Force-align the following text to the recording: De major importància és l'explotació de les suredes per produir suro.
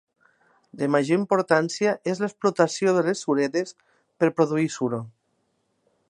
De 0.79 0.87
major 0.93 1.17
importància 1.19 1.91
és 2.13 2.21
l'explotació 2.23 2.95
de 2.97 3.03
les 3.09 3.21
suredes 3.27 3.75
per 4.23 4.31
produir 4.39 4.69
suro. 4.77 5.03